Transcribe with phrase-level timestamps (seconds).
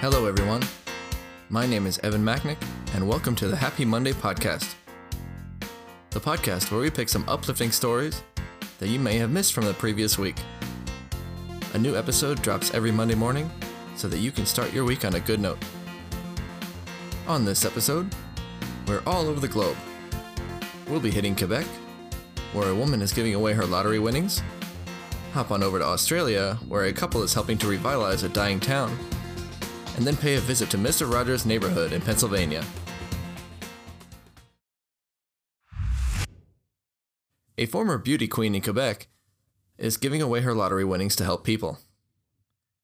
[0.00, 0.62] Hello, everyone.
[1.50, 2.56] My name is Evan Macknick,
[2.94, 4.76] and welcome to the Happy Monday podcast.
[6.10, 8.22] The podcast where we pick some uplifting stories
[8.78, 10.36] that you may have missed from the previous week.
[11.74, 13.50] A new episode drops every Monday morning
[13.96, 15.58] so that you can start your week on a good note.
[17.26, 18.14] On this episode,
[18.86, 19.76] we're all over the globe.
[20.86, 21.66] We'll be hitting Quebec,
[22.52, 24.44] where a woman is giving away her lottery winnings.
[25.32, 28.96] Hop on over to Australia, where a couple is helping to revitalize a dying town.
[29.98, 31.12] And then pay a visit to Mr.
[31.12, 32.64] Rogers' neighborhood in Pennsylvania.
[37.58, 39.08] A former beauty queen in Quebec
[39.76, 41.78] is giving away her lottery winnings to help people.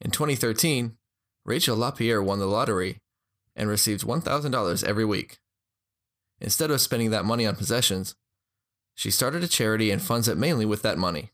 [0.00, 0.98] In 2013,
[1.44, 2.98] Rachel Lapierre won the lottery
[3.56, 5.40] and received $1,000 every week.
[6.40, 8.14] Instead of spending that money on possessions,
[8.94, 11.32] she started a charity and funds it mainly with that money.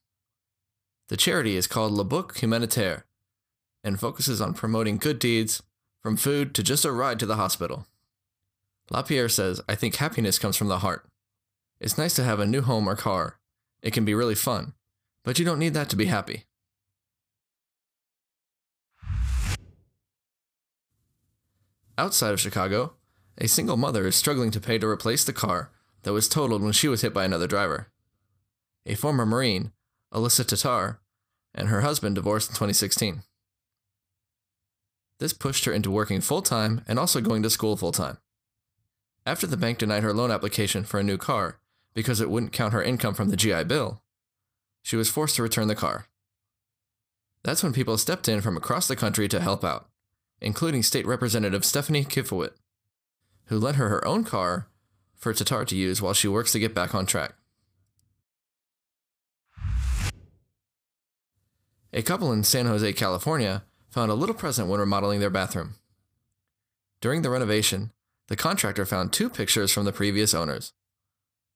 [1.08, 3.04] The charity is called Le Book Humanitaire
[3.86, 5.62] and focuses on promoting good deeds,
[6.02, 7.86] from food to just a ride to the hospital.
[8.90, 11.06] Lapierre says, I think happiness comes from the heart.
[11.80, 13.38] It's nice to have a new home or car.
[13.82, 14.74] It can be really fun,
[15.24, 16.44] but you don't need that to be happy.
[21.96, 22.94] Outside of Chicago,
[23.38, 25.70] a single mother is struggling to pay to replace the car
[26.02, 27.86] that was totaled when she was hit by another driver.
[28.84, 29.70] A former Marine,
[30.12, 30.98] Alyssa Tatar,
[31.54, 33.22] and her husband divorced in 2016.
[35.18, 38.18] This pushed her into working full time and also going to school full time.
[39.24, 41.58] After the bank denied her loan application for a new car
[41.94, 44.02] because it wouldn't count her income from the GI Bill,
[44.82, 46.06] she was forced to return the car.
[47.42, 49.88] That's when people stepped in from across the country to help out,
[50.40, 52.52] including State Representative Stephanie Kifowit,
[53.46, 54.68] who lent her her own car
[55.14, 57.34] for Tatar to use while she works to get back on track.
[61.92, 63.64] A couple in San Jose, California
[63.96, 65.76] found a little present when remodeling their bathroom.
[67.00, 67.92] During the renovation,
[68.28, 70.74] the contractor found two pictures from the previous owners.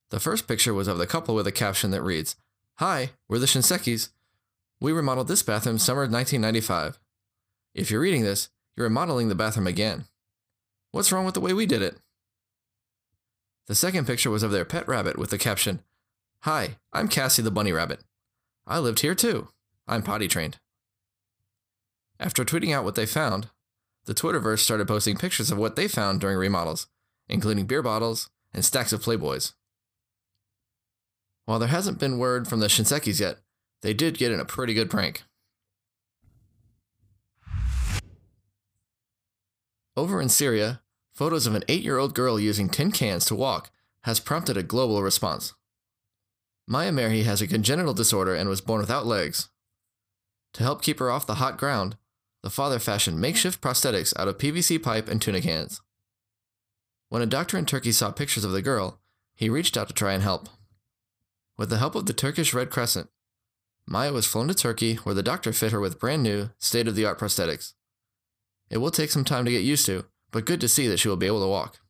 [0.09, 2.37] The first picture was of the couple with a caption that reads,
[2.77, 4.09] Hi, we're the Shinsekis.
[4.81, 6.99] We remodeled this bathroom summer 1995.
[7.75, 10.07] If you're reading this, you're remodeling the bathroom again.
[10.93, 11.99] What's wrong with the way we did it?
[13.67, 15.83] The second picture was of their pet rabbit with the caption,
[16.45, 18.01] Hi, I'm Cassie the bunny rabbit.
[18.67, 19.49] I lived here too.
[19.87, 20.57] I'm potty trained.
[22.21, 23.49] After tweeting out what they found,
[24.05, 26.87] the Twitterverse started posting pictures of what they found during remodels,
[27.31, 29.55] including beer bottles and stacks of Playboys.
[31.47, 33.39] While there hasn't been word from the Shinsekis yet,
[33.81, 35.23] they did get in a pretty good prank.
[39.97, 40.83] Over in Syria,
[41.15, 43.71] photos of an 8 year old girl using tin cans to walk
[44.05, 45.55] has prompted a global response.
[46.69, 49.49] Maya Merhi has a congenital disorder and was born without legs.
[50.55, 51.97] To help keep her off the hot ground,
[52.43, 55.81] the father fashioned makeshift prosthetics out of PVC pipe and tuna cans.
[57.09, 59.01] When a doctor in Turkey saw pictures of the girl,
[59.35, 60.49] he reached out to try and help.
[61.57, 63.09] With the help of the Turkish Red Crescent,
[63.87, 66.95] Maya was flown to Turkey where the doctor fit her with brand new, state of
[66.95, 67.75] the art prosthetics.
[68.71, 71.09] It will take some time to get used to, but good to see that she
[71.09, 71.81] will be able to walk.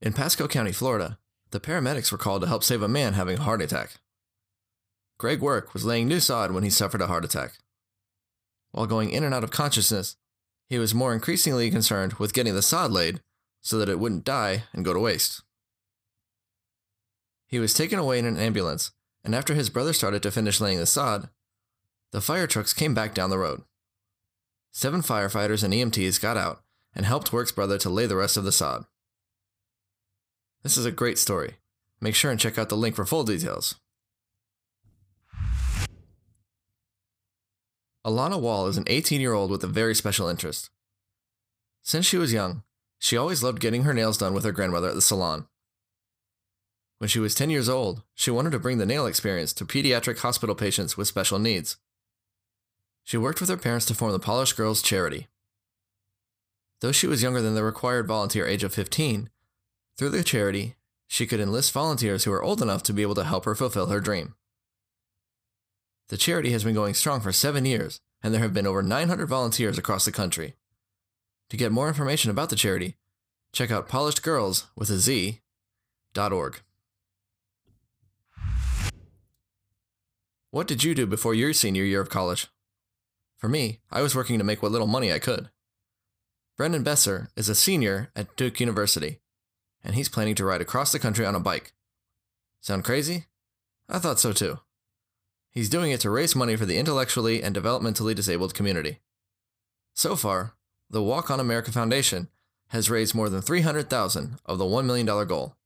[0.00, 1.18] In Pasco County, Florida,
[1.50, 3.96] the paramedics were called to help save a man having a heart attack.
[5.18, 7.54] Greg Work was laying new sod when he suffered a heart attack.
[8.70, 10.16] While going in and out of consciousness,
[10.68, 13.20] he was more increasingly concerned with getting the sod laid
[13.60, 15.42] so that it wouldn't die and go to waste.
[17.48, 18.92] He was taken away in an ambulance,
[19.24, 21.30] and after his brother started to finish laying the sod,
[22.12, 23.62] the fire trucks came back down the road.
[24.70, 26.62] Seven firefighters and EMTs got out
[26.94, 28.84] and helped Work's brother to lay the rest of the sod.
[30.62, 31.56] This is a great story.
[32.00, 33.76] Make sure and check out the link for full details.
[38.06, 40.70] Alana Wall is an 18 year old with a very special interest.
[41.82, 42.62] Since she was young,
[42.98, 45.46] she always loved getting her nails done with her grandmother at the salon.
[46.98, 50.18] When she was 10 years old, she wanted to bring the nail experience to pediatric
[50.18, 51.76] hospital patients with special needs.
[53.04, 55.28] She worked with her parents to form the Polished Girls Charity.
[56.80, 59.30] Though she was younger than the required volunteer age of 15,
[59.96, 60.76] through the charity,
[61.06, 63.86] she could enlist volunteers who were old enough to be able to help her fulfill
[63.86, 64.34] her dream.
[66.08, 69.26] The charity has been going strong for seven years, and there have been over 900
[69.26, 70.54] volunteers across the country.
[71.50, 72.96] To get more information about the charity,
[73.52, 75.40] check out polishedgirls with a Z
[76.14, 76.60] dot org.
[80.50, 82.48] What did you do before your senior year of college?
[83.36, 85.50] For me, I was working to make what little money I could.
[86.56, 89.20] Brendan Besser is a senior at Duke University,
[89.84, 91.74] and he's planning to ride across the country on a bike.
[92.60, 93.26] Sound crazy?
[93.88, 94.58] I thought so too.
[95.58, 99.00] He's doing it to raise money for the intellectually and developmentally disabled community.
[99.92, 100.52] So far,
[100.88, 102.28] the Walk on America Foundation
[102.68, 105.56] has raised more than 300,000 of the $1 million goal.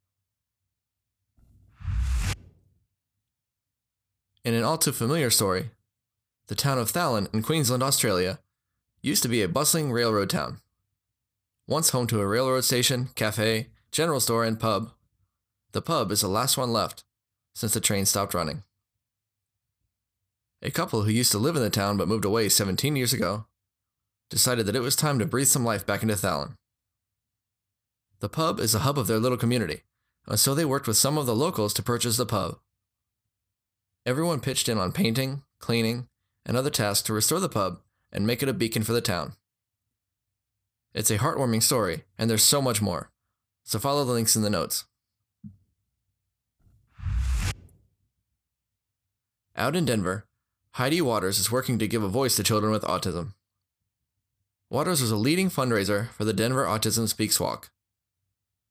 [4.43, 5.73] In an all too familiar story,
[6.47, 8.39] the town of Thallon in Queensland, Australia,
[9.03, 10.63] used to be a bustling railroad town.
[11.67, 14.93] Once home to a railroad station, cafe, general store, and pub,
[15.73, 17.05] the pub is the last one left
[17.53, 18.63] since the train stopped running.
[20.63, 23.47] A couple who used to live in the town but moved away 17 years ago
[24.31, 26.57] decided that it was time to breathe some life back into Thallon.
[28.21, 29.83] The pub is the hub of their little community,
[30.27, 32.59] and so they worked with some of the locals to purchase the pub.
[34.07, 36.07] Everyone pitched in on painting, cleaning,
[36.47, 37.81] and other tasks to restore the pub
[38.13, 39.35] and make it a beacon for the town.
[40.95, 43.11] It's a heartwarming story, and there's so much more,
[43.65, 44.85] so follow the links in the notes.
[49.57, 50.27] Out in Denver,
[50.77, 53.35] Heidi Waters is working to give a voice to children with autism.
[54.71, 57.71] Waters was a leading fundraiser for the Denver Autism Speaks Walk.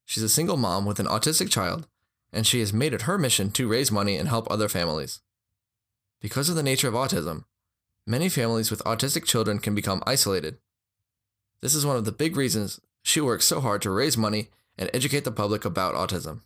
[0.03, 1.85] She's a single mom with an autistic child,
[2.33, 5.19] and she has made it her mission to raise money and help other families.
[6.19, 7.43] Because of the nature of autism,
[8.07, 10.57] many families with autistic children can become isolated.
[11.61, 14.89] This is one of the big reasons she works so hard to raise money and
[14.91, 16.39] educate the public about autism.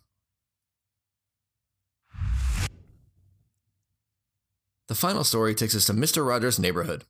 [4.88, 6.26] The final story takes us to Mr.
[6.26, 7.04] Rogers' neighborhood.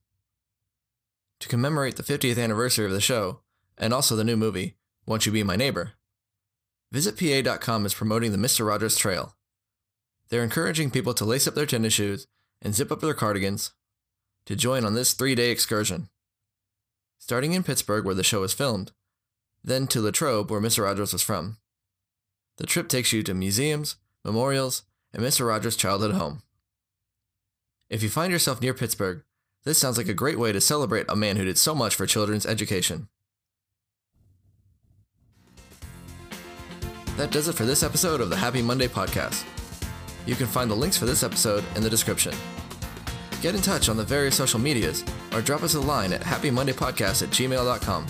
[1.40, 3.40] To commemorate the 50th anniversary of the show,
[3.76, 4.76] and also the new movie,
[5.06, 5.92] Won't You Be My Neighbor,
[6.94, 8.66] VisitPA.com is promoting the Mr.
[8.66, 9.36] Rogers Trail.
[10.28, 12.26] They're encouraging people to lace up their tennis shoes
[12.62, 13.72] and zip up their cardigans
[14.46, 16.08] to join on this three day excursion.
[17.18, 18.92] Starting in Pittsburgh, where the show is filmed,
[19.62, 20.84] then to Latrobe, where Mr.
[20.84, 21.58] Rogers was from.
[22.56, 25.46] The trip takes you to museums, memorials, and Mr.
[25.46, 26.42] Rogers' childhood home.
[27.88, 29.22] If you find yourself near Pittsburgh,
[29.64, 32.04] this sounds like a great way to celebrate a man who did so much for
[32.04, 33.08] children's education.
[37.16, 39.44] That does it for this episode of the Happy Monday podcast.
[40.26, 42.34] You can find the links for this episode in the description.
[43.40, 47.22] Get in touch on the various social medias or drop us a line at happymondaypodcast
[47.22, 48.06] at gmail.com.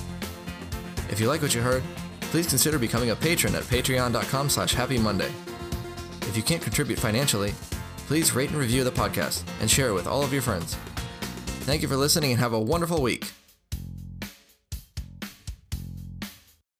[1.10, 1.82] If you like what you heard,
[2.20, 5.30] please consider becoming a patron at patreon.com slash happymonday.
[6.22, 7.52] If you can't contribute financially,
[8.06, 10.74] please rate and review the podcast and share it with all of your friends.
[11.66, 13.32] Thank you for listening and have a wonderful week.